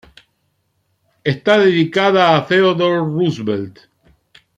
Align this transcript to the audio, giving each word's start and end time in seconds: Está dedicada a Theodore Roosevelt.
Está 1.23 1.59
dedicada 1.59 2.35
a 2.35 2.47
Theodore 2.47 3.01
Roosevelt. 3.01 3.77